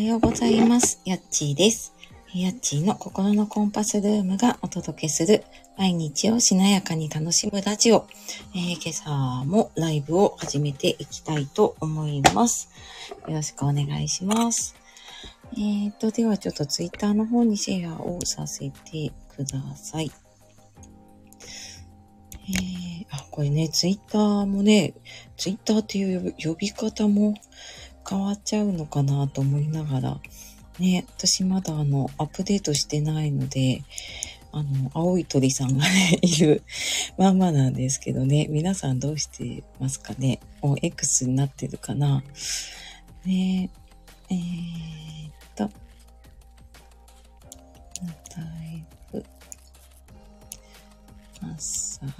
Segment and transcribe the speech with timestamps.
[0.00, 1.02] はようございます。
[1.04, 1.92] やっちーです。
[2.32, 5.44] やっちーの心のコンパスルームがお届けする
[5.76, 8.06] 毎日をしなやかに楽しむラジオ。
[8.54, 12.70] えー今朝もライブを始めていきたいと思います。
[13.28, 14.74] よろしくお願いします。
[15.52, 20.10] えーと、ではちょっとツイッターの方にシェアをさせてください。
[22.48, 24.94] えー、あ、これね、ツイッターもね、
[25.36, 27.34] ツイッターっていう呼び方も
[28.10, 30.20] 変わっちゃうのかなと思いながら、
[30.80, 33.84] ね、私まだあの、アップデートしてないので、
[34.50, 36.64] あの、青い鳥さんがね、 いる
[37.16, 40.40] まんまなんですけどね、皆さんどうしてますかね？
[40.60, 42.24] お、X になってるかな？
[43.24, 43.70] ね
[44.28, 45.70] えーっと、だ
[48.72, 49.24] いぶ、
[51.40, 52.12] 朝の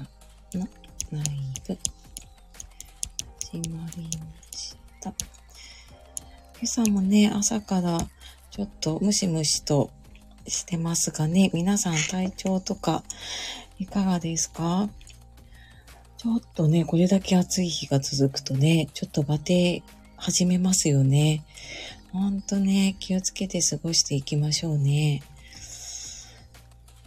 [1.10, 1.24] ライ
[1.66, 1.76] ブ、
[3.50, 5.12] 始まりました。
[6.62, 7.98] 今朝もね、朝から
[8.50, 9.90] ちょっとムシムシと
[10.46, 13.02] してますがね、皆さん体調とか
[13.78, 14.90] いかがですか？
[16.18, 19.82] ちょっとね、これだけ暑い日が続くとね、ちょっとバテ
[20.18, 21.46] 始めますよね。
[22.12, 25.22] ほんとね、気をつけて過ごしていきましょうね。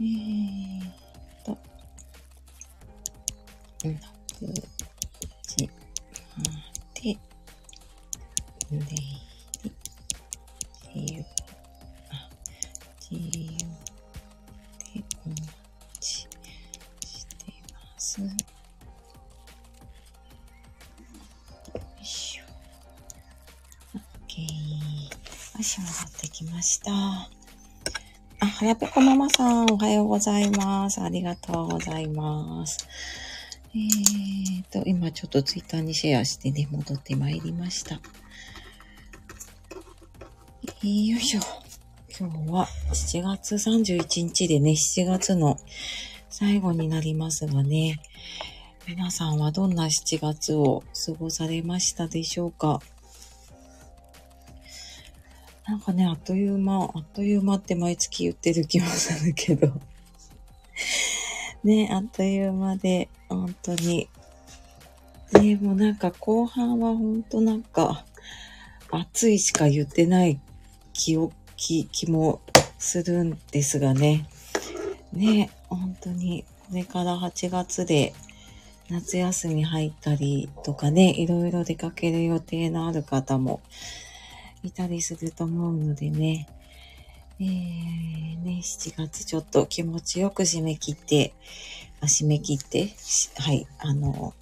[0.01, 0.93] えーっ
[1.45, 1.59] と、
[3.83, 3.97] 6
[5.57, 5.69] 時
[6.37, 6.43] ま
[6.95, 7.19] で、
[10.95, 11.25] レイリ、自由、
[12.11, 12.29] あ、
[13.09, 13.47] 自由
[14.93, 15.41] でお待
[15.99, 18.21] ちしてます。
[18.21, 18.27] よ
[21.99, 22.43] いしょ。
[24.27, 25.57] OK。
[25.57, 26.91] よし、戻ってきました。
[26.91, 31.01] あ、はらぺこママさん、おはようございます。
[31.01, 32.87] ありがとうございます。
[33.75, 37.99] えーと、今ちょっとツイッターにシェアしてね、戻ってまいりました。
[40.85, 41.39] よいしょ。
[42.19, 45.57] 今日は7月31日でね、7月の
[46.29, 48.01] 最後になりますがね、
[48.85, 52.81] 皆さんはどんな7月を過ごされましたでしょうか？
[55.65, 59.71] なんかね、あっという間、あっという間って毎月言ってる気もするけど。
[61.63, 64.09] ね、あっという間で、本当に。
[65.31, 68.03] ね、もうなんか後半は本当なんか、
[68.91, 70.39] 暑いしか言ってない
[70.93, 72.41] 気を、気、気も
[72.77, 74.27] するんですがね。
[75.11, 78.13] ね、本当に、これから8月で
[78.89, 83.61] 夏休み入ったりとかね、いろいろ出かける予定のある方も
[84.63, 86.47] いたりすると思うのでね。
[87.39, 91.33] えー、ね、7月ちょっと気持ちよく締め切って、
[92.01, 92.93] あ締め切って、
[93.39, 94.33] はい、あの、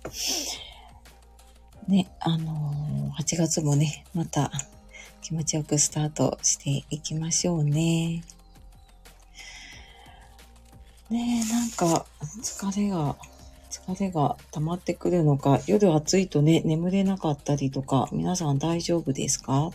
[1.88, 4.51] ね、あの、8月もね、また
[5.22, 8.24] 気持ちよくスタートしていきましょうね。
[11.09, 12.06] ねえ、なんか
[12.42, 13.16] 疲れが、
[13.70, 19.72] 疲れが溜まってくるのか、夜暑いとね、眠れなかったりとか、皆さん大丈夫ですか？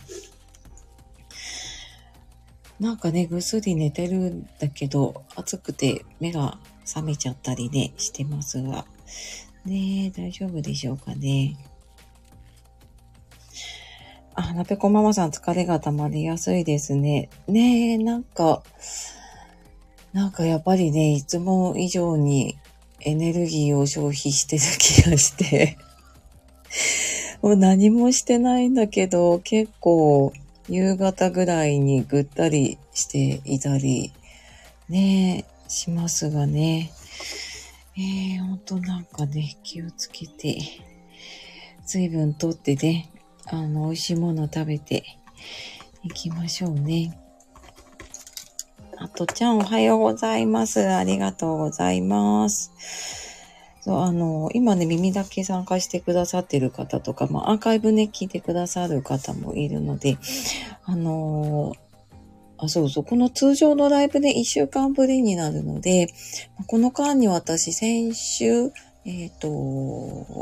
[2.79, 8.85] なんかね、ぐっすり寝てるんだけど、暑くて目が覚めちゃったりね、してますが。
[9.65, 11.57] ねえ、大丈夫でしょうかね？
[14.39, 17.27] あ、なぺこママさん疲れが溜まりやすいですね。
[17.47, 18.61] ねえ、なんか、
[20.13, 22.55] なんかやっぱりね、いつも以上に
[23.01, 25.79] エネルギーを消費してる気がして。
[27.41, 30.31] もう何もしてないんだけど、結構
[30.69, 34.13] 夕方ぐらいにぐったりしていたり、
[34.87, 36.91] ねえ、しますがね。
[37.97, 40.59] えー、ほんとなんかね、気をつけて、
[41.87, 43.09] 水分とってね、
[43.49, 45.03] あの、美味しいもの食べて
[46.03, 47.17] いきましょうね。
[48.97, 50.85] あとちゃんおはようございます。
[50.89, 52.71] ありがとうございます。
[53.81, 60.17] そう、あの、今ね、耳だけ参加してくださってる方とか、まあ、アーカイブね、聞いてくださる方もいるので、
[60.83, 61.73] あの
[62.57, 66.07] あ、そうそう、この通常のライブで1週間ぶりになるので、
[66.65, 68.71] この間に私、先週、
[69.09, 69.47] えっ、と、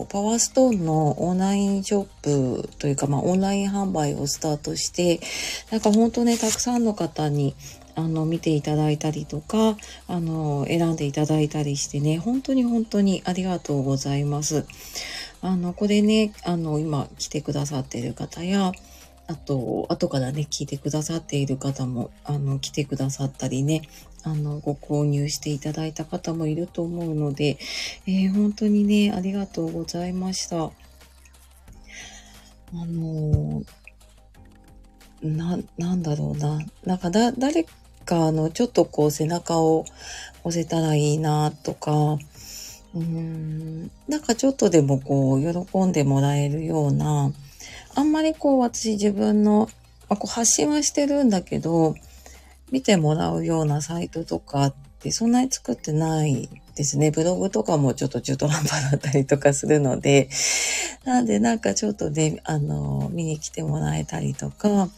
[0.09, 5.19] パワーストーンのオンラインショップというか、まあ、オンライン販売をスタートして、
[5.69, 7.55] なんか本当ね、たくさんの方に、
[7.93, 9.77] あの、見ていただいたりとか、
[10.07, 14.65] あの、選んでいただいたりしてね、本当に本当にありがとうございます。
[15.41, 18.71] あの、これね、あの、今来てくださっている方や、
[19.27, 23.83] あと、後からね、聞いてくださっている方も、あの、来てくださったりね、
[24.25, 27.59] あの、ご購入していただいた方もいると思うので、
[28.07, 30.57] えー本当にね、ありがとうございました。
[30.65, 30.71] あ
[32.73, 33.65] のー
[35.21, 36.59] な、なんだろうな。
[36.83, 37.65] なんかだ、誰
[38.03, 39.85] かのちょっとこう背中を
[40.43, 47.31] 押せたらいいなとか、うーん、なんかちょっとでもこう喜んでもらえるような、
[47.93, 49.69] あんまりこう私自分の、
[50.09, 51.95] まあ、こう発信はしてるんだけど、
[52.71, 57.11] 見てもらうようなサイトとかってそんなに作ってないですね。
[57.11, 60.29] ブログとかもちょっと中途半端だったりとかするので、
[61.05, 64.89] なんでなんかちょっとね、あの、見に来てもらえたりとか、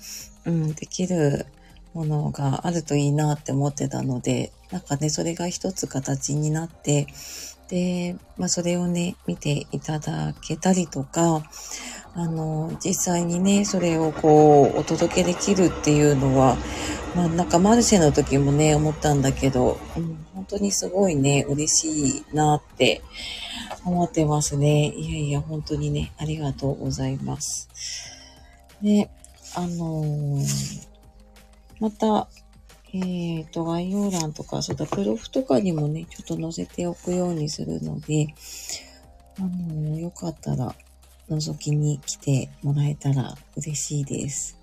[0.46, 1.46] うん、できる
[1.94, 7.08] ものがあるといいなって思ってたので、なんかね、それが一つ形になって、
[7.69, 11.44] で、まあそれをね、見ていただけたりとか、
[12.14, 16.58] あの、実際にね、それをこう、お届けできるっていうのは、
[17.15, 23.01] まあなんかマルシェの時もね、思ったんだけど、うん、本当にすごいね、嬉しいなって
[23.86, 24.89] 思ってますね。
[24.89, 27.69] いやいや、本当にね、ありがとうございます。
[28.81, 29.09] で、
[29.56, 30.88] あのー、
[31.80, 32.27] また、
[32.94, 38.27] えっ、ー、と、概要欄とか、そうだ、プロフとかにもね、ちょっと載せておくようにするので、
[39.39, 40.75] あのー、よかったら、
[41.30, 44.57] 覗きに来てもらえたら嬉しいです。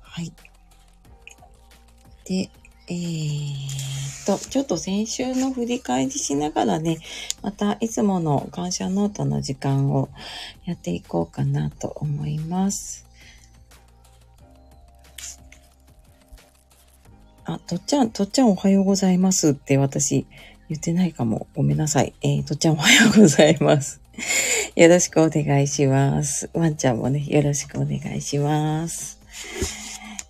[0.00, 0.32] はい。
[2.24, 2.50] で、
[2.88, 6.98] えーと、ちょっと先週の振り返りしながらね、
[7.42, 10.08] またいつもの感謝ノートの時間を
[10.64, 13.06] やっていこうかなと思います。
[17.44, 20.26] あ、とっちゃん、とっちゃんおはようございますって私
[20.68, 21.48] 言ってないかも。
[21.54, 22.14] ごめんなさい。
[22.22, 24.00] えー、とっちゃんおはようございます。
[24.76, 26.48] よろしくお願いします。
[26.52, 29.18] ワンちゃんもね、よろしくお願いします。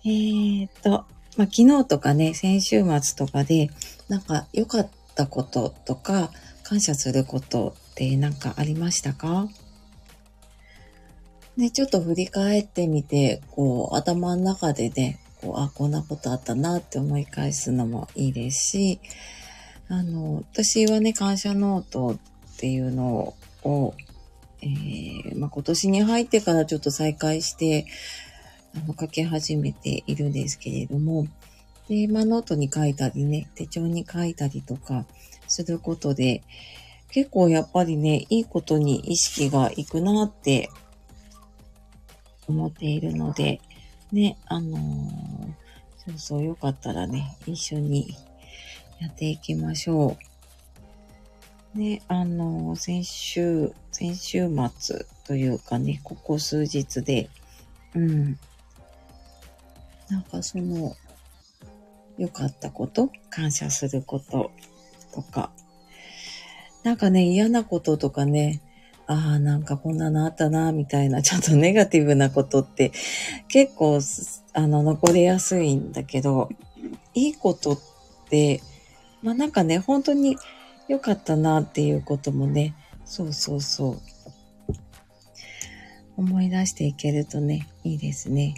[0.05, 1.05] えーと、
[1.37, 3.69] まあ、昨日とかね、先週末とかで、
[4.07, 6.31] なんか良かったこととか、
[6.63, 9.47] 感謝することってなんかありましたか？
[11.57, 18.99] ね、ちょっと振り返ってみて、こう、頭の中でね、こう、あ、こんなことあったなって思い返すのもいいですし、
[19.87, 22.17] あの、私はね、感謝ノート
[22.55, 23.93] っていうのを、
[24.61, 27.85] えー、まあ、今年に入ってからちょっと再開して、
[28.75, 31.27] あの、書き始めているんですけれども、
[31.87, 35.05] で、まあ、ノートに書いたりね、手帳に書いたりとか
[35.47, 36.43] することで、
[37.11, 40.69] 結構やっぱりね、いいことに意識がいくなって
[42.47, 43.61] 思っているので、
[44.11, 44.81] ね、あのー、
[46.05, 48.15] そうそう、よかったらね、一緒に
[48.99, 50.17] やっていきましょ
[51.75, 51.77] う。
[51.77, 57.29] ね、あのー、先週、先週末というかね、ここ数日で、
[57.95, 58.39] うん、
[60.13, 60.95] なんかその、
[62.19, 64.51] 良かったこと、感謝すること
[65.11, 65.49] とか、
[66.83, 68.61] なんかね、嫌なこととかね、
[69.07, 72.91] ああ、なんかこんなのあったな、みたいな、 ちょっとネガティブなことって
[73.47, 74.01] 結構、
[74.53, 76.47] あの、残りやすいんだけど、
[77.15, 77.79] いいことっ
[78.29, 78.61] て、
[79.23, 80.37] まあなんかね、本当に
[80.87, 84.01] 良かったなっていうこともね、そうそうそう。
[86.17, 88.53] 思い出していけるとね、いいですね。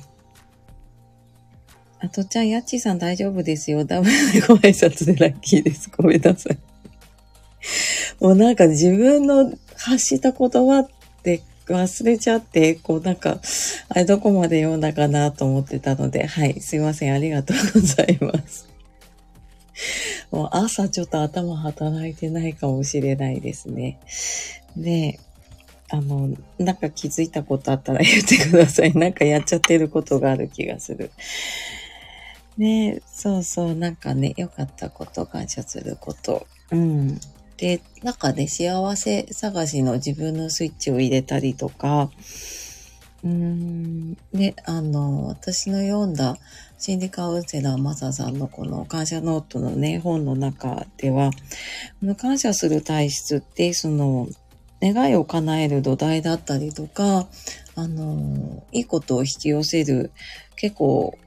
[2.06, 3.84] あとちゃん、やっちーさん大丈夫ですよ。
[3.84, 5.90] ダメでご挨拶でラッキーです。
[5.90, 6.58] ごめんなさい。
[8.20, 10.88] もうなんか自分の発した言葉っ
[11.24, 13.42] て忘れちゃって、こうなんか、
[13.90, 17.14] あれどこまで読んだかなと思ってたので、はい、すいません。
[17.14, 18.70] ありがとうございます。
[20.30, 24.00] もう朝ちょっと頭働いてないかもしれないですね。
[24.78, 25.20] で、
[25.90, 28.94] あの、なんか気づいたことあったら言ってください。
[28.94, 31.10] なんかやっちゃってることがある気がする。
[32.58, 36.48] ねそうそう、なんかね、良かったこと、感謝すること。
[36.72, 37.20] うん。
[37.58, 42.10] で、なんかね、幸せ探しの自分のスイッチを入れたりとか、
[43.24, 46.38] うーん、ね、あの、私の読んだ
[46.78, 51.32] 心理カウンセラーマサさんのこの感謝ノートのね、本の中では、
[52.00, 54.28] この感謝する体質って、その、
[54.82, 57.28] 願いを叶える土台だったりとか、
[57.76, 60.12] あの、いいことを引き寄せる、
[60.58, 61.18] 結構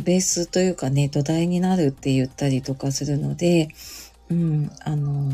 [0.00, 3.68] ベースというかね、土台になるって言ったりとかするので、
[4.30, 5.30] うん、あの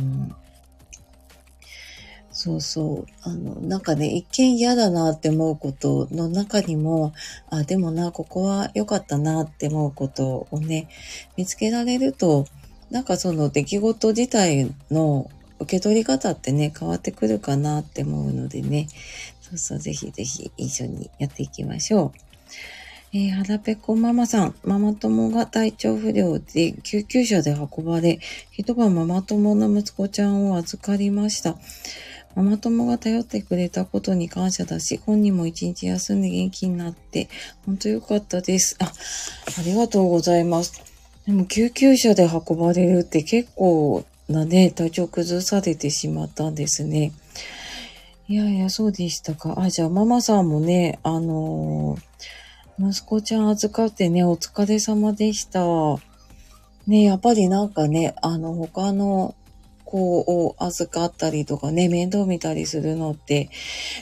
[2.43, 3.07] そうそう。
[3.23, 7.13] あの、なんかね、一見嫌だなって思うことの中にも、
[7.51, 10.89] あ、でもな、ここは良かったなって思うことをね、
[11.37, 12.47] 見つけられると、
[12.91, 18.89] なんかその出来事自体の受け取り方ってね、変わってくるかなって思うのでね、
[19.43, 22.30] そうそう、ぜひぜひ一緒にやっていきましょう。
[23.13, 28.21] えー、はらぺこママさん、ママ友が体調不良で救急車で運ばれ、
[28.53, 31.57] 一晩ママ友の息子ちゃんを預かりました。
[32.37, 37.29] ママ友が頼ってくれたことに感謝だし、本人も一日休んで元気になって、
[37.67, 38.77] 本当よかったです。
[38.79, 38.93] あ、
[39.59, 40.81] ありがとうございます。
[41.27, 47.11] でも救急車で運ばれるって結構なね、体調崩されてしまったんですね。
[48.29, 49.55] いやいや、そうでしたか。
[49.59, 52.40] あ、じゃあママさんもね、あのー、
[52.83, 55.61] 息子ちゃん預かってね、お疲れ様でした。
[56.87, 59.35] ね、やっぱりなんかね、あの、他の
[59.85, 63.51] 子を預かったりとかね、面倒見たりするのって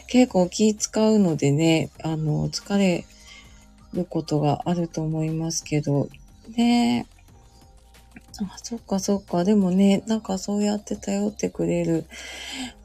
[0.07, 3.05] 結構気使うのでね、あの、疲れ
[3.95, 6.09] ることがあると思いますけど、
[6.57, 7.09] ね、
[8.41, 9.43] あ、そっかそっか。
[9.43, 12.05] でもね、なんかそうやって頼ってくれる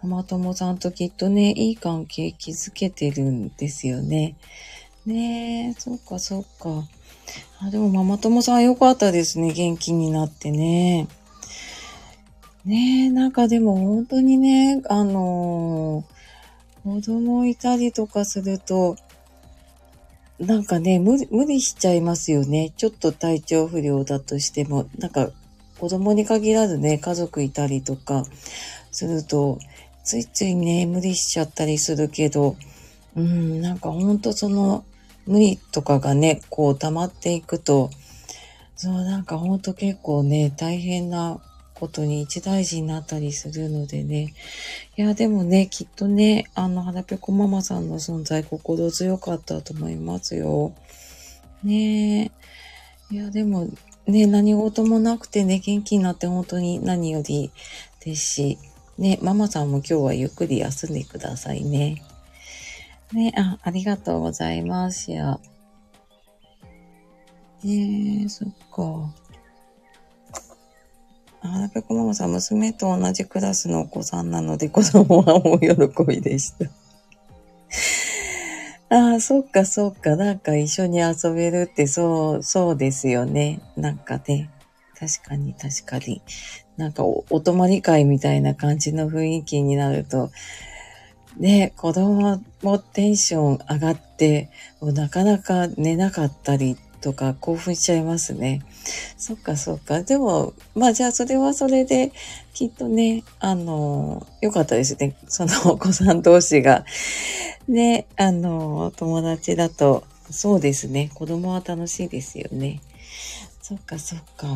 [0.02, 4.36] ママ友さんときっとね、いい関係築けてるんですよね。
[5.06, 6.88] ねえ、そっかそっか。
[7.60, 9.52] あ、でもママ友さんよかったですね。
[9.52, 11.08] 元気になってね。
[12.66, 18.96] ねえ、なんかでも本当にね、あのー、子供いたりとかすると、
[20.40, 22.72] なんかね、無、無理しちゃいますよね。
[22.78, 25.30] ちょっと体調不良だとしても、なんか
[25.80, 28.24] 子供に限らずね、家族いたりとか
[28.92, 29.60] すると、
[30.06, 32.56] ついついね、無理しちゃったりするけど、
[33.16, 34.86] うん、なんかほんとその、
[35.26, 37.90] 無理とかがね、こう溜まっていくと、
[38.76, 41.40] そう、なんかほんと結構ね、大変な
[41.74, 44.34] ことに一大事になったりするのでね。
[44.98, 50.74] いや、でもね、きっとね、あの、はなぺこママさんの存在心強かったと思いますよ。
[51.64, 52.32] ね
[53.12, 53.16] え。
[53.16, 53.70] いや、でも、
[54.08, 57.52] ね、何事もなくてね、元気になって本当に何より
[58.04, 58.58] ですし、
[58.98, 62.04] ね、ママさんも今日はゆっくり休んでくださいね。
[63.14, 65.12] ね、あ、ありがとうございます。
[65.12, 65.40] や。
[67.64, 69.14] えー、そっか。
[71.42, 75.68] あ、なぺこママさん、娘と同じクラスのお子さんなので、子供は大喜
[76.08, 76.66] びでした。
[78.96, 80.16] ああ、そっかそっか。
[80.16, 83.60] なんか一緒に遊べるって、そう、そうですよね。
[83.76, 84.50] なんかね。
[84.98, 86.22] 確かに確かに。
[86.78, 90.32] なんかお、お泊まり会みたいな感じの雰囲気になると、
[91.38, 94.50] ね、子供もテンション上がって、
[94.82, 98.62] なかなか寝なかったりとか興奮しちゃいますね。
[99.18, 100.04] そっかそっか。
[100.04, 102.12] でも、まあじゃあそれはそれで、
[102.54, 105.16] きっとね、あの、よかったですね。
[105.28, 106.86] そのお子さん同士が。
[107.68, 111.12] ね、あの、友達だと、そうですね。
[111.14, 112.82] 子供は楽しいですよね。
[113.62, 114.48] そっかそっか。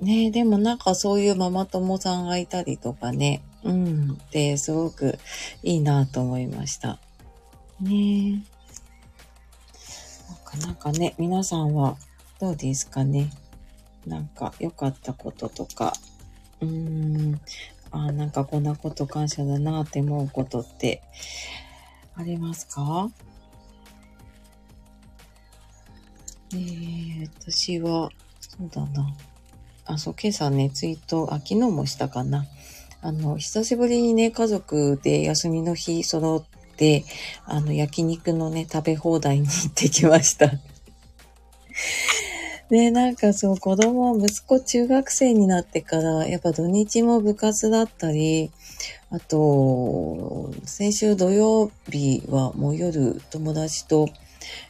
[0.00, 3.42] ねでもなんかそういうママ友さんがいたりとかね。
[3.64, 4.18] うん。
[4.30, 5.18] で、すごく
[5.62, 6.98] いいなと思いました。
[7.80, 8.44] ね
[10.28, 11.96] なんかなんかね、皆さんは
[12.40, 13.30] どうですかね？
[14.06, 15.92] なんか良かったこととか、
[16.60, 17.40] うーん、
[17.92, 21.02] あなんかこんなこと感謝だなって思うことって
[22.14, 23.10] ありますか？
[26.52, 29.14] えー、私は、そうだな。
[29.86, 32.44] あ、そう、今朝ね、ツイート、あ、昨日もしたかな。
[33.04, 36.44] あの、久しぶりにね、家族で休みの日揃っ
[36.76, 37.04] て、
[37.44, 40.46] あの、焼肉のね、食べ放題に行ってきました。
[42.70, 48.52] で、なんかそう、子供、息子中学生になってから、やっぱ土日も部活だったり、
[49.10, 54.10] あと、先週土曜日はもう夜友達と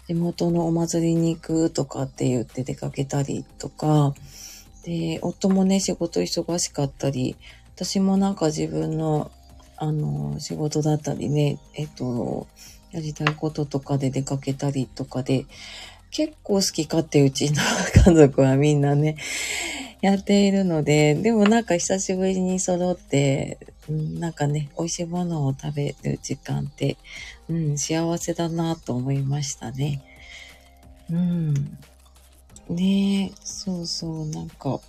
[0.08, 4.14] 地元のお祭りに行くとかって言って出かけたりとか、
[4.84, 7.36] で、夫もね、仕事忙しかったり、
[7.84, 9.32] 私もなんか自分の、
[9.76, 12.46] あの、仕事だったりね、えっと、
[12.92, 15.46] やりたいこととかで出かけたりとかで、
[16.12, 17.60] 結構好き勝手うちの
[18.04, 19.16] 家族はみんなね、
[20.00, 23.58] やっているので、でもなんか久しぶりに揃って、
[23.88, 26.96] うん、なんかね、美味しいものを食べる時間って、
[27.48, 30.02] うん、幸せだなと思いましたね。
[31.10, 31.54] うん。
[32.68, 34.80] ねえ、そうそう、なんか、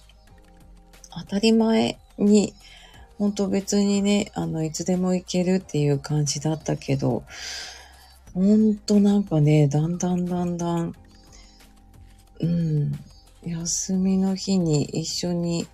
[1.09, 2.53] 当たり前に、
[3.23, 7.23] ほんと別にね、あの、いつでも行けるっていう感じだったけど、
[8.33, 10.93] ほんとなんかね、だんだんだんだん、
[12.41, 12.91] うん、
[13.45, 15.67] 休みの日に一緒に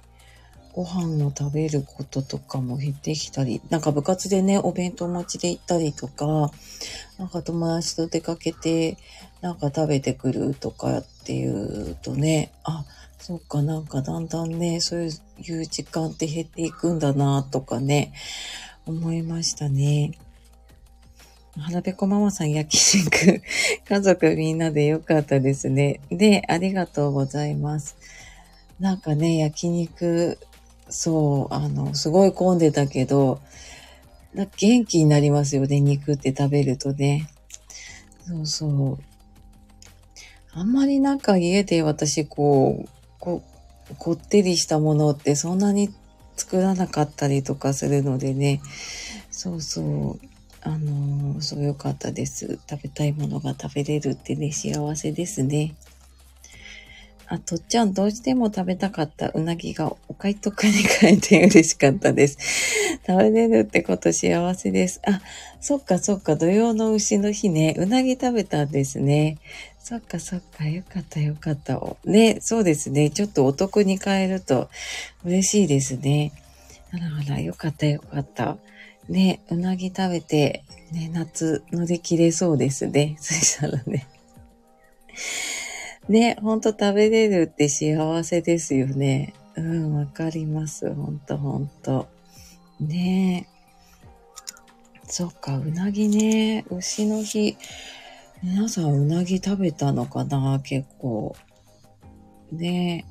[0.73, 6.51] ご飯を食べることとかも減ってきたり、なんか部活でね、お弁当持ちで行ったりとか、
[7.17, 8.99] なんか友達と出かけて、
[9.41, 12.85] なんか食べてくるとかっていうとね、あ、
[13.19, 18.13] そっか、なんかだんだんね、そういう時間って減っていくんだなとかね、
[18.85, 20.11] 思いましたね。
[21.57, 23.41] 花ぺこママさん焼肉、
[23.87, 25.99] 家族みんなでよかったですね。
[26.09, 27.97] で、ありがとうございます。
[28.79, 30.37] なんかね、焼肉、
[30.89, 33.41] そう、あの、すごい混んでたけど、
[34.57, 37.29] 元気になりますよね、肉って食べるとね。
[38.25, 39.08] そうそう。
[40.53, 42.89] あんまりなんか家で私こう、
[43.19, 43.41] こ
[43.97, 45.89] こってりしたものってそんなに
[46.35, 48.61] 作らなかったりとかするのでね。
[49.29, 50.19] そうそう。
[50.61, 52.59] あのー、そうよかったです。
[52.69, 55.75] 食べたいものが食べれるってね、幸せですね。
[57.31, 62.39] あ、とっちゃん、どうしても食べたかったうなぎがお買い得に変えて嬉しかったです。
[63.05, 64.99] 食べれるってこと幸せです。
[65.05, 65.21] あ、
[65.61, 69.37] そっかそっか、土曜の牛の日ね、うなぎ食べたんですね。
[69.89, 71.81] そっかそっか、よかったよかった。
[72.05, 73.09] ね、そうですね。
[73.09, 74.69] ちょっとお得に買えると
[75.25, 76.31] 嬉しいですね。
[76.93, 78.57] あらあら、よかったよかった。
[79.07, 83.17] ね、うなぎ食べて、ね、夏乗り切れそうですね。
[83.19, 84.05] そしたらね。
[86.07, 89.33] ね、ほんと食べれるって幸せですよね。
[89.55, 90.93] うん、わかります。
[90.93, 92.07] ほんとほんと。
[92.79, 93.47] ね
[95.07, 96.63] そっか、うなぎね。
[96.69, 97.57] 牛の日。
[98.41, 100.61] 皆さんうなぎ食べたのかな？
[100.63, 101.35] 結構。
[102.51, 103.09] ねえ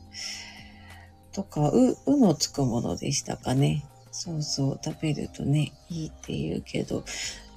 [1.35, 3.85] とか、う、うのつくものでしたかね？
[4.11, 7.05] そうそう、食べるとね、いいって言うけど、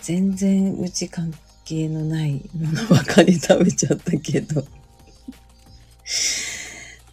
[0.02, 4.64] 全然うち関係のないものばかり食べちゃったけど。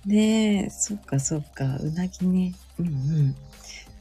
[0.04, 2.54] ねえ、そっかそっか、うなぎね。
[2.78, 3.36] うんうん。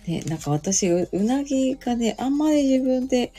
[0.08, 3.32] ね、なんか私う、うなぎがね、あんまり自分で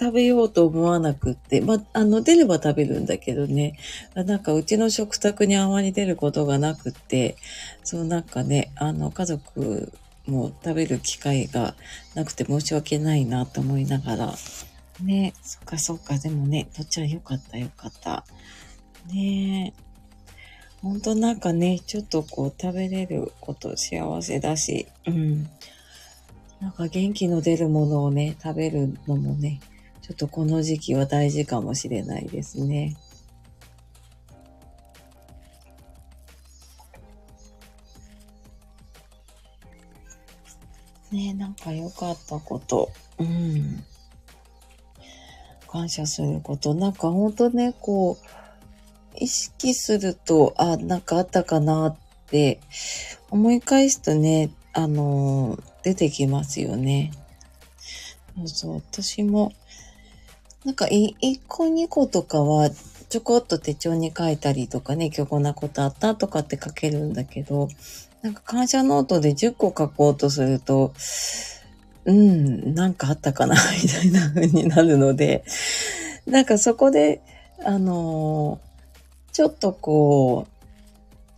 [0.00, 3.78] 食べようと思わなくって、まあ、の、出れば食べるんだけどね、
[4.14, 7.36] なんかうちの食卓にあまり出ることがなくって、
[7.84, 9.92] そうなんかね、あの、家族
[10.26, 11.74] も食べる機会が
[12.14, 14.34] なくて申し訳ないなと思いながら、
[15.02, 18.24] ね、そっかそっか、でもね、どっちはよかったよかった。
[19.12, 19.90] ねえ。
[20.80, 25.46] ほんとなんかね、ちょっとこう食べれること幸せだし、うん。
[26.60, 29.60] なんか元気の出るものをね、食べるのもね、
[30.10, 32.96] ちょっとこの時期は大事かもしれないですね。
[41.12, 42.90] ねなんか良かったこと。
[43.20, 43.84] うん。
[45.68, 46.74] 感謝すること。
[46.74, 51.96] なんかほんとね、こう、意識すると、あ、なんかあったかなっ
[52.26, 52.58] て
[53.30, 57.12] 思い返すとね、あの出てきますよね。
[58.36, 59.52] そうそう、私も、
[60.64, 62.70] なんか1個2個とかは
[63.08, 67.68] ちょこっと手帳に書いたりとかね、今日こんなことあったとかって書けるんだけど、
[68.22, 70.92] なんか感謝ノートで10個書こうとすると、
[72.04, 75.44] うん、なんかあったかなみたいな風になるので、
[76.26, 77.22] なんかそこで、
[77.64, 78.60] あの
[79.32, 80.46] ちょっとこ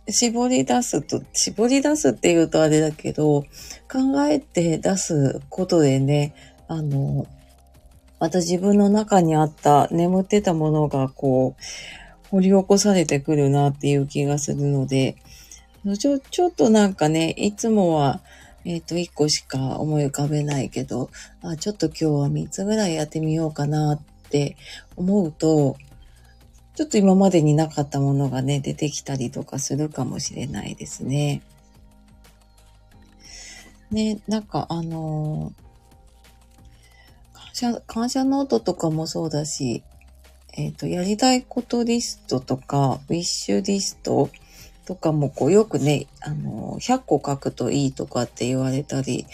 [0.07, 3.45] う、絞り出すと、絞り出すって言うとあれだけど、
[3.89, 6.35] 考えて出すことでね、
[6.67, 7.25] あの、
[8.23, 15.17] また自分の中にあった眠ってたものがこう、掘り起こされてくるなっていう気がするので、
[15.99, 18.21] ちょ、ちょっとなんかね、いつもは、
[18.63, 21.09] えっ、と、1個しか思い浮かべないけど、
[21.41, 24.55] あ、ちょっと今日は3つぐらいやってみようかなって
[24.95, 25.75] 思うと、
[26.75, 31.41] ちょっと今までになかったものがね、出てきたりとかするかもしれないですね。
[33.91, 35.72] ね、なんかあのー、
[37.53, 39.83] 謝、感謝ノートとかもそうだし、
[40.55, 44.29] えっ、ー、と、やりたいことリストとか、ウィッシュリスト
[44.85, 49.25] とかもこうよくね、あの、100個書くといいとかって言われたり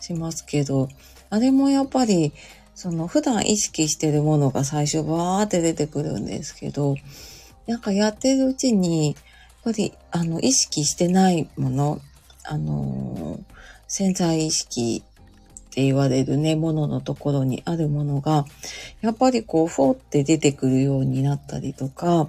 [0.00, 0.88] しますけど、
[1.30, 2.32] あれもやっぱり
[2.74, 6.96] その普段意識してるものが最初バーって出てくるんですけど、
[7.66, 9.16] なんかやってるうちに、やっ
[9.64, 12.00] ぱりあの意識してないもの、
[12.44, 13.40] あの
[13.88, 15.02] 潜在意識
[15.78, 18.46] って言われるね、もののところにあるものが、
[19.00, 22.26] やっぱりこう、フォーって出てくるようになったりとか、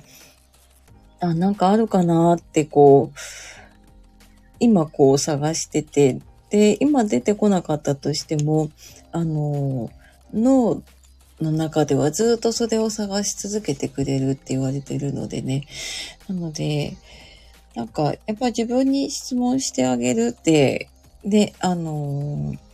[1.19, 3.17] あ、なんかあるかなってこう、
[4.59, 8.69] 今こう探してて、で、今出てこなかったとしても、
[9.12, 9.89] あの、
[10.31, 10.83] 脳
[11.41, 15.63] の中ではずっとそれを探し続けてくれるって言われてるのでね。
[16.27, 16.95] なので、
[17.73, 20.88] なんか、やっぱ自分に質問してあげるって、
[21.25, 22.68] で、あのー、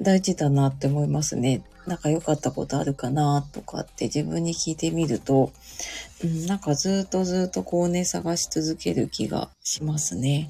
[0.00, 1.62] 大事だなって思いますね。
[1.86, 5.52] なんか良かったことあるかなとかって自分に聞いてみると、
[6.24, 10.48] うん、なんかずっとずっとこうね、探し続ける気がしますね。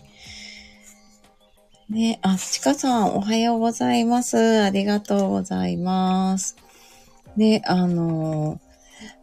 [1.90, 4.62] ね、あ、ちかさん、おはようございます。
[4.62, 6.56] ありがとうございます。
[7.36, 8.58] ね、あの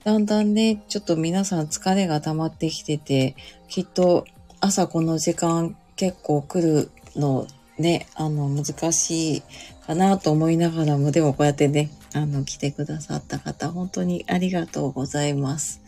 [0.04, 3.36] だんだんね、ちょっと皆さん疲れが溜まってきてて、
[3.68, 4.26] きっと
[4.62, 9.44] 朝この時間結構来るのね、あの、難しい
[9.86, 15.82] かなと思いながらも、でもこうやってね、あの、来てくださった方、本当にありがとうございます。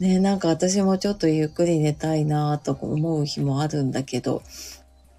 [0.00, 4.42] ね、なんか私もちょっとゆっくり寝たいなと思う日もあるんだけど、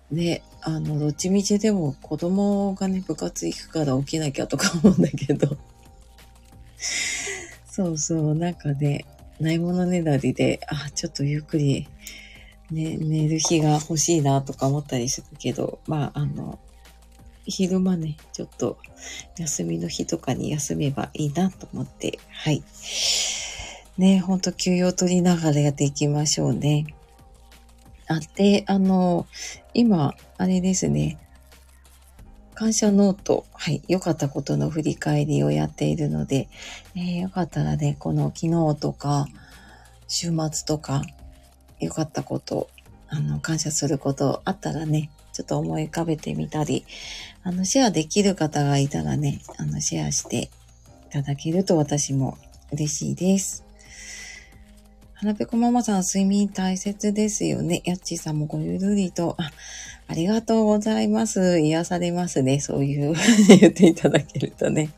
[0.09, 5.55] ね、あの、どっちみちでも子供がね、部活行くから起きなきゃとか思うんだけど、
[7.69, 9.05] そうそう、なんかね、
[9.39, 11.87] ないものねだりで、あ、ちょっとゆっくり、
[12.71, 16.59] ね、寝る日が欲しいなとか思ったりするけど、まあ、あの、
[17.51, 18.77] 昼間ね、ちょっと
[19.37, 22.63] 休みの日とかに休めばいいなと思って、はい。
[23.97, 26.87] ね、ほんと休養取りながらやっていきましょうね。
[28.07, 29.27] あ、で、あの、
[29.73, 31.17] 今、あれですね。
[32.55, 36.47] 感謝ノート、はい、良かったことの振り返りをやっているので、
[36.95, 39.27] えー、よかったらね、この昨日とか、
[40.07, 41.03] 週末とか、
[41.79, 42.69] 良かったこと、
[43.07, 46.85] あの、感謝することあったらね、ちょっと思い浮かべてみたり、
[47.43, 50.49] あの、シェアできる方がいたらね、あの、シェアして
[51.07, 52.37] いただけると私も
[52.71, 53.63] 嬉しいです。
[55.15, 57.81] 花ぺこママさん、睡眠大切ですよね。
[57.85, 59.51] やっちーさんもごゆるりと、あ、
[60.07, 61.59] ありがとうございます。
[61.59, 62.59] 癒されますね。
[62.59, 63.13] そういう
[63.59, 64.89] 言っていただけるとね。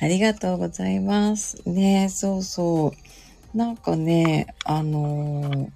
[0.00, 1.62] ありがとうございます。
[1.66, 2.94] ねそうそ
[3.54, 3.56] う。
[3.56, 5.70] なんかね、あの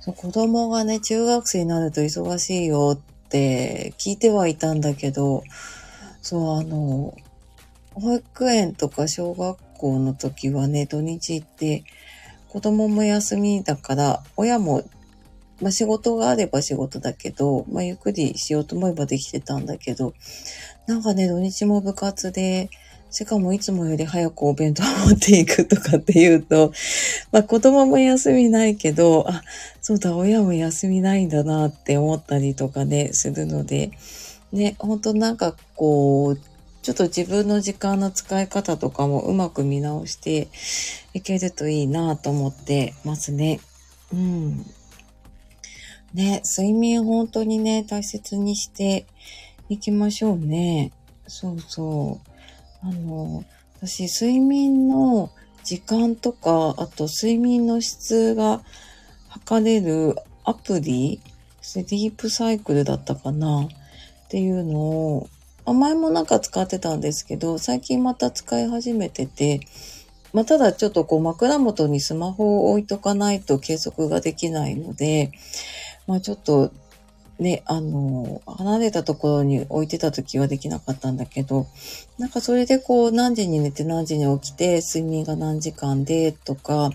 [0.00, 5.42] ー、子供がね、中学生になると忙しいよっ聞いてはいたんだけど、
[6.22, 7.14] そう、あの、
[7.94, 11.84] 保育園とか小学校の時はね、土日って、
[12.48, 14.84] 子供も休みだから、親も、
[15.60, 20.14] まあ仕事があれば仕事だけど、まあゆっくりしようと思えばできてたんだけど、
[20.86, 22.70] なんかね、土日も部活で、
[23.14, 26.72] しかもいつもより早くお弁当を持っていくとかっていうと、
[27.30, 29.44] まあ子供も休みないけど、あ、
[29.80, 33.92] そうだ、親も休みないんだなって思ったりとかね、するので、
[34.50, 36.40] ね、本当なんかこう、
[36.82, 40.48] ちょっと自分の時間の使い方とかもうまく見直して
[41.14, 43.60] いけるといいなと思ってますね。
[44.12, 44.66] うん。
[46.14, 49.06] ね、睡眠本当にね、大切にして
[49.68, 50.90] いきましょうね。
[51.28, 52.33] そうそう。
[52.84, 53.44] あの、
[53.80, 55.30] 私、睡眠の
[55.64, 58.60] 時間とか、あと睡眠の質が
[59.28, 61.20] 測れるアプリ、
[61.62, 63.68] スリープサイクルだったかなっ
[64.28, 65.28] ていうのを
[65.72, 69.60] 前もなんか使ってたんですけど、最近また使い始めてて、
[70.34, 75.32] まあ、ただちょっとこう枕元にスマホを置いとかないと計測ができないので、
[76.06, 76.70] まあちょっと
[77.38, 81.66] ね、あの、離れたところに置いてた時はできなかったんだけど、
[82.18, 86.90] なんかそれでこう何時に寝て何時に起きて睡眠が何時間でとか、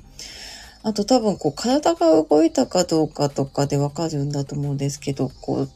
[0.81, 5.69] あと多分こう体が動いたかどうかとかでわかるんだと思うんですけど、こう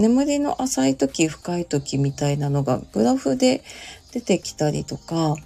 [0.00, 3.62] 眠りの浅い時、深い時みたいなのがグラフで
[4.12, 5.36] 出てきたりとか、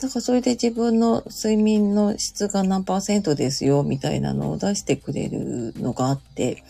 [0.00, 6.62] だからそれで自分の睡眠の質が何パーセントですよみたいなのを出してくれるのがあって、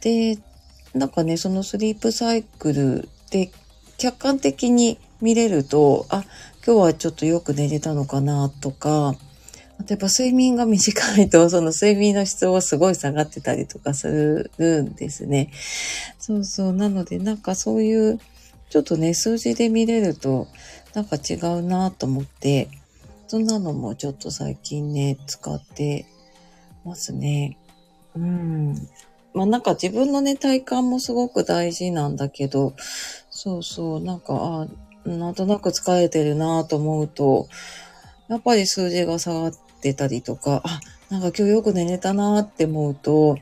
[0.00, 0.38] で、
[0.94, 3.50] なんかね、そのスリープサイクルで
[3.96, 6.24] 客観的に見れると、あ、
[6.64, 9.14] 今日はちょっとよく寝れたのかなとか、
[9.88, 15.50] やっぱ睡眠が短いと、 その睡眠の質はすごい下がってたりとかするんですね。
[16.18, 16.72] そうそう。
[16.72, 18.20] なので、なんかそういう、
[18.70, 20.46] ちょっとね、数字で見れると、
[20.94, 22.68] なんか違うなと思って、
[23.28, 26.06] そんなのもちょっと最近ね、使って
[26.84, 27.56] ますね。
[28.14, 28.88] うん。
[29.34, 32.74] まあなんか自分のね、体感もすごく大事なんだけど、
[33.30, 34.66] そうそう、なんか、
[35.04, 37.48] あなんとなく疲れてるなと思うと、
[38.28, 43.36] やっぱり数字が下がってたりとか、あ、なんか今日よく寝れたなって思うと、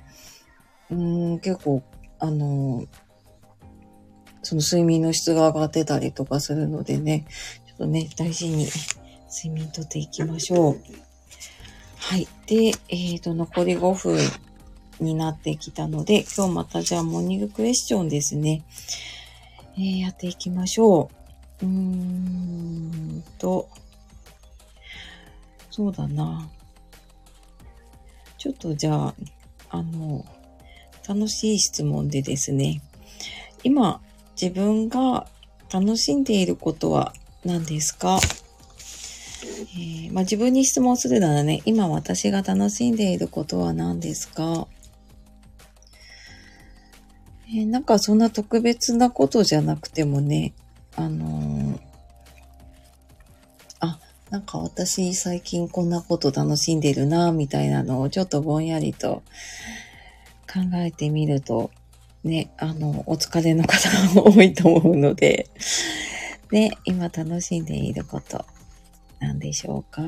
[0.91, 1.83] うん、結構、
[2.19, 2.85] あの、
[4.43, 7.27] その睡眠の質が上がってたりとかするのでね、
[7.67, 8.69] ちょっとね、大事に
[9.29, 10.81] 睡眠とっていきましょう。
[11.99, 12.27] はい。
[12.47, 14.19] で、えっ、ー、と、残り5分
[15.01, 18.63] になってきたので、今日またじゃあモーニングクエスチョンですね。
[19.77, 21.11] えー、やっていきましょ
[21.63, 21.67] う。
[21.67, 23.69] うーんと、
[25.71, 26.49] そうだな。
[28.39, 29.15] ちょっとじゃあ、
[29.71, 30.25] あの、
[31.09, 32.83] 楽しい質問でですね。
[33.63, 34.01] 今、
[34.41, 35.27] 自分が
[35.73, 37.13] 楽しんでいることは
[37.45, 38.19] 何ですか、
[39.75, 44.67] えー、まあ、自分に質問するならね、今私が楽しんでいることは何ですか？
[47.53, 50.55] えー、なんかそんな特別なことじゃなくてもね、
[50.97, 51.91] あのー
[54.31, 59.25] なんか私最近こんなこと楽しんでるな、みたいなのをちょっとぼんやりと
[60.49, 61.73] 考えてみると
[62.23, 65.51] ね、あの、お疲れの方も多いと思うので、
[66.53, 68.47] ね、今楽しんでいること
[69.19, 70.03] なんでしょうか。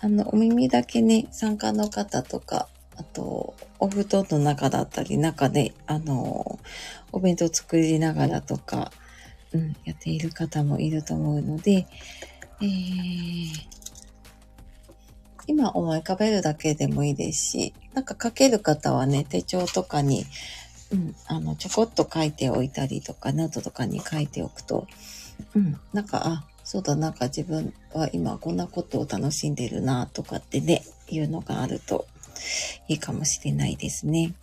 [0.00, 6.58] あの、お耳だけね、参加の方とか、あと、お布団の中だったり、中で、あの、
[7.10, 8.92] お弁当作りながらとか、
[9.52, 11.86] うん、やっている方もいると思うので、
[12.60, 13.50] えー、
[15.46, 20.24] 今思い浮かべるだけでもいいですし、なんか書ける方はね、手帳とかに、
[20.92, 24.86] うん、あの、ちょこっと書いておいたりとか、ノートとかに書いておくと、
[25.54, 32.06] うん、なんか、あ、そうだ、なんか自分は今こんなことを楽しんでるな、とかってね、いうのがあると
[32.88, 34.34] いいかもしれないですね。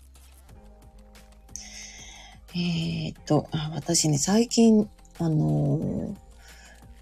[2.55, 6.15] えー、っと、あ私ね、最近、あの、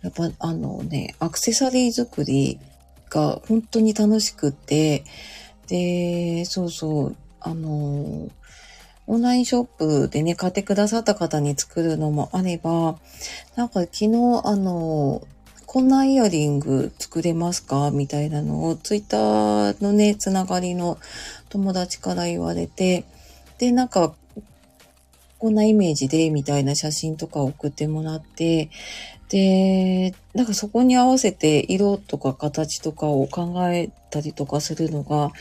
[0.02, 2.60] やっぱあのね、アクセサリー作り
[3.10, 5.04] が本当に楽しくて、
[5.68, 8.30] で、そうそう、あの、
[9.10, 13.00] オンラインショップでね、買ってくださった方に作るのもあれば、
[13.56, 15.26] なんか昨日、あの、
[15.68, 17.92] こんなイヤリング作れますか？
[17.92, 20.98] みたいなのをツイッターのね、つながりの
[21.50, 23.04] 友達から言われて、
[23.58, 24.16] で、なんか、
[25.40, 28.70] こんなイメージで、みたいな写真とか送ってもらって、
[29.28, 35.32] で、なんかそこに合わせて色とか形とかを考えたりとかするのが、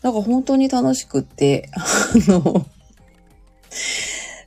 [0.00, 1.84] なんか本当に楽しくって、 あ
[2.30, 2.66] の、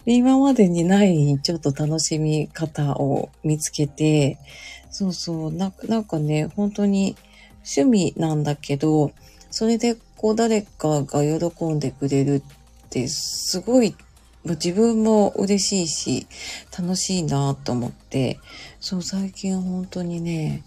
[0.07, 4.39] 今までにないちょっと楽しみ方を見つけて、
[4.97, 7.15] そうそう、ななんかね、本当に
[7.57, 9.11] 趣味なんだけど、
[9.51, 13.95] それでこう誰かが喜んでくれるってすごい
[14.43, 16.27] 自分も嬉しいし、
[16.75, 18.39] 楽しいなと思って、
[18.79, 20.63] そう、最近本当にね、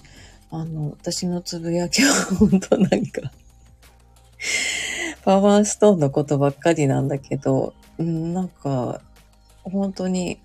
[0.53, 3.33] あの、私のつぶやきは 本当なんか
[5.25, 9.01] パワーストーンのことばっかりなんだけど、うん、なんか、
[9.65, 10.39] 本当に、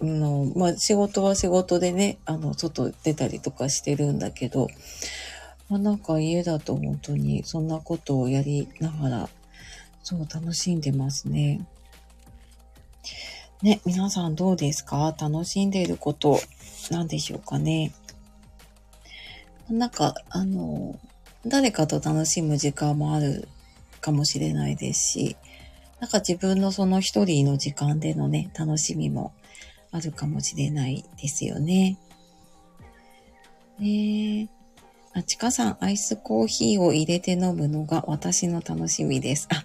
[0.00, 4.68] の、まあ、仕事は仕事でね、あの、外出たりとかしてるんだけど、
[5.68, 9.28] まあ、なんか家だと本当にそんなことをやりながら、
[10.02, 11.66] そう楽しんでますね。
[13.62, 15.14] ね、皆さんどうですか？
[15.20, 16.40] 楽しんでいること、
[16.90, 17.92] なんでしょうかね？
[19.68, 20.98] なんか、あの、
[21.46, 23.46] 誰かと楽しむ時間もある
[24.00, 25.36] かもしれないですし、
[26.00, 29.32] なんか自分のその一人の時間でのね、楽しみも
[29.92, 31.98] あるかもしれないですよね。
[33.78, 34.48] ねえ。
[35.12, 39.48] あ、ちかさん、アイスコーヒーを入れて飲むのが私の楽しみです。
[39.50, 39.64] あ、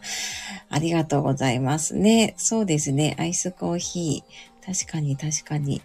[0.69, 2.33] ありがとうございますね。
[2.37, 3.15] そうですね。
[3.19, 4.85] アイスコーヒー。
[4.85, 5.81] 確かに確かに。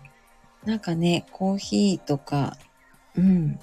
[0.64, 2.56] なんかね、コーヒーとか、
[3.14, 3.58] うん。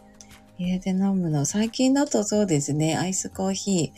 [0.59, 1.45] 入れて飲むの。
[1.45, 2.97] 最近だとそうですね。
[2.97, 3.93] アイスコーヒ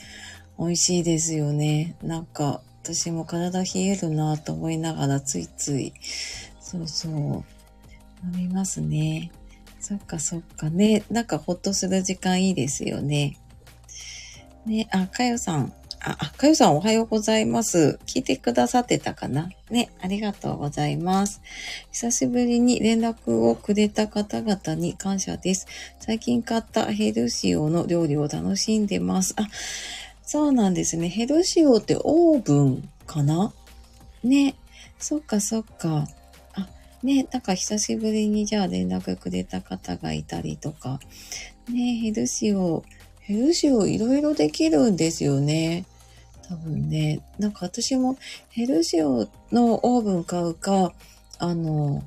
[0.58, 0.64] ー。
[0.64, 1.96] 美味しいですよね。
[2.02, 5.94] なんか、私も体冷えるなと思いながらついつい、
[6.70, 7.44] そうそう、飲
[8.32, 9.32] みますね。
[9.80, 11.02] そっかそっかね。
[11.10, 13.38] なんかほっとする時間いいですよね。
[14.66, 15.72] ね、あ、かよさん。
[16.00, 17.98] あ、あかよさんおはようございます。
[18.06, 19.50] 聞いてくださってたかな？
[19.68, 21.42] ね、ありがとうございます。
[21.90, 25.66] 久しぶりに連絡をくれた方々に感謝です。
[25.98, 29.34] 最近買ったヘルシオの料理を楽しんでます。
[29.36, 29.48] あ、
[30.22, 31.08] そうなんですね。
[31.08, 33.52] ヘルシオってオーブンかな？
[34.22, 34.54] ね。
[35.00, 36.06] そっかそっか。
[37.02, 41.00] ね、なんか久しぶりにじゃあ連絡くれた方がいたりとか、
[41.68, 42.84] ね、ヘルシオ、
[43.20, 45.86] ヘルシオいろいろできるんですよね。
[46.48, 48.18] 多分ね、なんか私も
[48.50, 50.92] ヘルシオのオーブン買うか、
[51.38, 52.02] あの、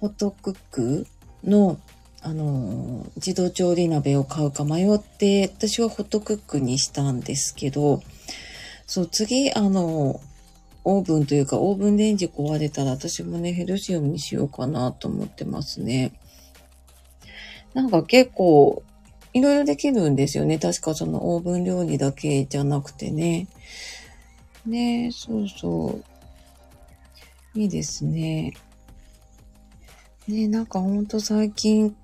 [0.00, 1.06] ホットクック
[1.44, 1.78] の、
[2.20, 8.02] あの、自動調理鍋を買うか迷って、私はホットクックにしたんですけど、
[8.86, 10.20] そう、次、あの、
[10.90, 16.12] オーブンというかオーブンレンジ壊れたら私もね、ヘルシウムにしようかなと思ってますね。
[17.74, 18.82] なんか結構、
[19.34, 20.58] いろいろできるんですよね。
[20.58, 23.48] 確かそのオーブン料理だけじゃなくてね。
[24.64, 26.00] ねそうそ
[27.54, 27.58] う。
[27.58, 28.54] いいですね。
[30.26, 31.94] ねなんかほんと最近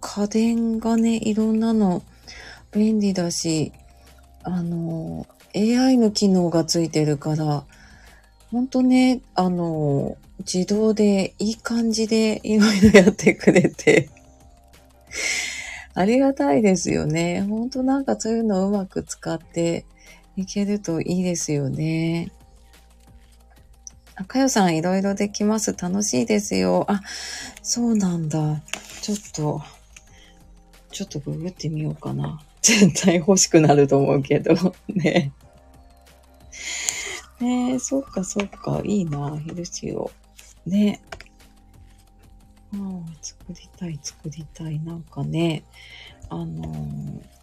[0.00, 2.02] 家電がね、いろんなの
[2.72, 3.72] 便利だし、
[4.44, 7.64] あの、AI の機能がついてるから、
[8.50, 14.08] ほんとね、あの、自動でいい感じでいろいろやってくれて
[15.94, 17.42] ありがたいですよね。
[17.42, 19.84] ほんとなんかそういうのをうまく使って
[20.36, 22.32] いけるといいですよね。
[24.14, 25.76] あ、かよさんいろいろできます。
[25.76, 26.86] 楽しいですよ。
[26.88, 27.02] あ、
[27.62, 28.62] そうなんだ。
[29.02, 29.62] ちょっと、
[30.92, 32.40] ちょっとググってみようかな。
[32.62, 34.54] 絶対欲しくなると思うけど、
[34.88, 35.32] ね。
[37.40, 38.82] ねえ、そっかそっか。
[38.84, 40.10] いいな、ヘルシーを。
[40.66, 41.00] ね。
[42.74, 42.78] ああ、
[43.22, 44.78] 作りたい、作りたい。
[44.80, 45.64] なんかね、
[46.28, 47.40] あのー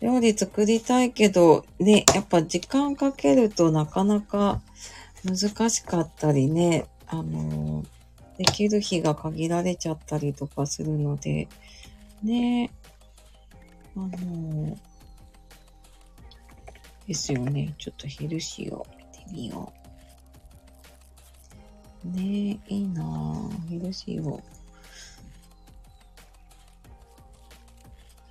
[0.00, 4.60] 料理作りたいけど、ね、やっぱ時間かけるとなかなか
[5.24, 7.86] 難しかったりね、あのー
[8.36, 11.48] できる日が限られちゃったりとかするので、
[12.22, 12.70] ね、
[13.96, 14.76] あのー
[17.06, 17.74] ですよね。
[17.78, 19.72] ちょっとヘルシーを見てみよ
[22.04, 22.08] う。
[22.08, 23.68] ねえ、いいなぁ。
[23.68, 24.40] ヘルシーを。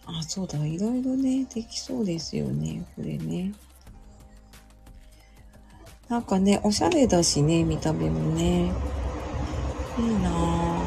[0.05, 0.63] あ、そうだ。
[0.65, 2.85] いろいろね、できそうですよね。
[2.95, 3.53] これね。
[6.09, 8.71] なんかね、おしゃれだしね、見た目もね。
[9.97, 10.83] いいなぁ。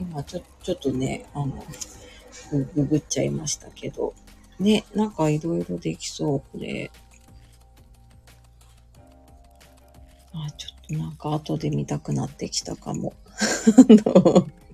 [0.00, 1.64] 今、ちょ、ちょっとね、あの、
[2.52, 4.14] グググっちゃいましたけど。
[4.58, 6.90] ね、なんかいろいろできそう、これ。
[10.32, 13.14] あ、ちょっとなんか後で見たくなってきたかも。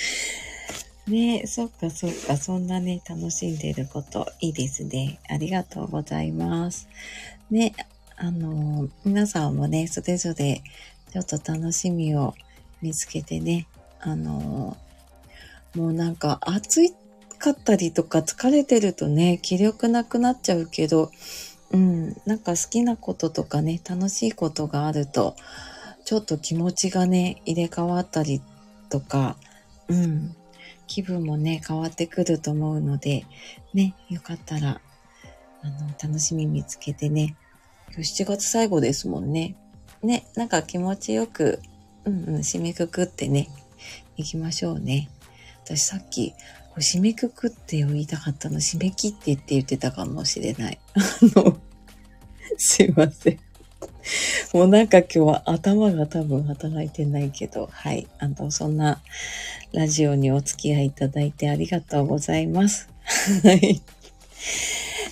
[1.08, 5.18] ねそっかそっか、そんなね、楽しんでること、いいですね。
[5.28, 6.88] ありがとうございます。
[7.50, 7.74] ね、
[8.16, 10.62] あの、皆さんもね、それぞれ、
[11.12, 12.34] ちょっと楽しみを
[12.80, 13.66] 見つけてね、
[14.00, 14.76] あの、
[15.74, 16.94] もうなんか暑い
[17.40, 21.10] かったりとか疲れてるとね、気力なくなっちゃうけど、
[21.72, 25.34] うん、なんか好きなこととかね、楽しいことがあると、
[26.04, 28.42] ちょっと気持ちがね、入れ替わったり
[28.90, 29.36] とか、
[29.88, 30.36] うん、
[30.86, 33.24] 気分もね、変わってくると思うので、
[33.72, 34.80] ね、よかったら、
[35.62, 37.36] あの、楽しみ見つけてね、
[37.92, 39.56] 今日7月最後ですもんね。
[40.02, 41.60] ね、なんか気持ちよく、
[42.04, 43.48] うんうん、締めくくってね、
[44.16, 45.08] 行きましょうね。
[45.64, 46.34] 私さっき、
[46.80, 50.78] 締めくくって言いたかったの、締め切ってって言ってたかもしれない。
[50.94, 51.00] あ
[51.40, 51.58] の、
[52.56, 53.38] すいません。
[54.52, 58.08] もうなんか今日は頭が多分働いてないけど、はい。
[58.18, 59.00] あの、そんな
[59.72, 62.88] ラジオにお付き合いいただいてありがとうございます。
[63.44, 63.80] はい。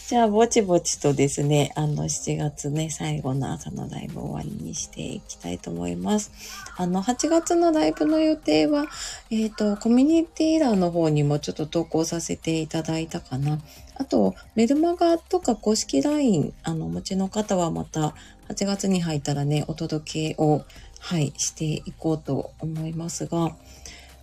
[0.09, 6.33] じゃあ、ぼちぼちとですね、あの、7月ね、最後の朝のライブ終わりにしていきたいと思います。
[6.79, 8.87] あの、8月のライブの予定は、
[9.31, 13.61] えっ、と、コミュニティ欄の方にもちょっと投稿させていただいたかな。
[13.97, 18.15] あと、メルマガとか公式 LINE、あの、お持ちの方はまた
[18.49, 20.65] 8月に入ったらね、お届けを、
[21.01, 23.55] はい、していこうと思いますが、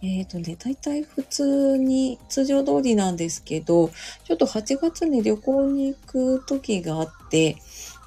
[0.05, 3.89] えっ、とね、大体普通に、通常通りなんですけど、
[4.23, 7.57] ちょっと8月に旅行に行く時があって、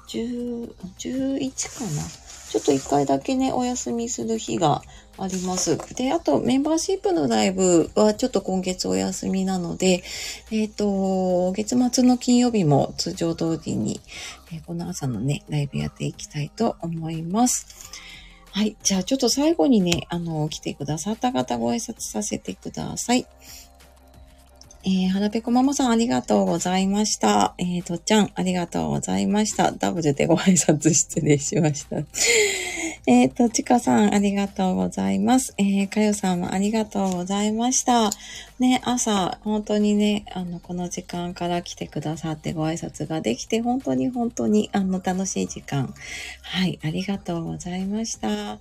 [0.07, 2.29] 10、11かな？
[2.49, 4.81] ちょっと1回だけね、お休みする日が
[5.19, 5.77] あります。
[5.95, 10.01] で、あとメンバーシップのライブはちょっと今月お休みなので、
[10.51, 14.01] えっ、と、月末の金曜日も通常通りに、
[14.51, 17.67] えーこの朝のね、ライブやっていきたいと思います。
[18.51, 18.75] はい。
[18.83, 23.27] じゃあちょっと最後にね、あの、来てくださった方ご挨拶させてください。
[24.85, 27.53] えー、はなぺこママさんありがとうございました。
[27.57, 29.71] えー、とっちゃんありがとうございました。
[29.71, 31.97] ダブルでご挨拶失礼しました。
[33.11, 35.55] えー、と、ちかさんありがとうございます。
[35.57, 38.11] えー、かよさんもありがとうございました。
[38.59, 45.91] ね、朝、本当にね、あの、この時間から来てくださってご挨拶ができて、本当に本当に、あの、楽しい時間。
[46.43, 48.59] はい、ありがとうございました。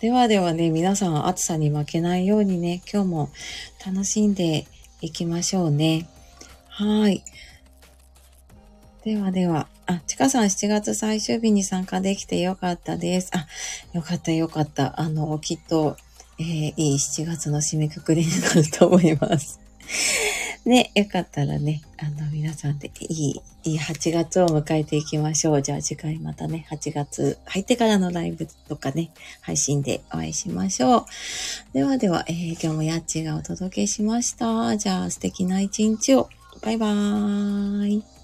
[0.00, 3.30] ではではね、皆さん暑さに負けないようにね、今日も
[3.86, 4.66] 楽しんで
[5.00, 6.08] いきましょうね。
[6.66, 7.22] はい。
[9.04, 13.30] ではでは、あ、ちかさん7月最終日に参加できてよかったです。
[13.32, 13.46] あ、
[13.94, 15.00] よかったよかった。
[15.00, 15.96] あの、きっと、
[16.40, 19.60] えーいい7月の締めくくりになると思います。
[20.66, 25.62] ね、よかったらね、あの、皆さんでいい、いい8月を迎えていきましょう。
[25.62, 31.04] じゃあ次回またね、8月入ってからのライブとかね、配信でお会いしましょう。
[31.72, 34.76] ではでは、えー今日もやっちがお届けしました。
[34.76, 36.28] じゃあ素敵な一日を。
[36.60, 38.17] バイバーイ。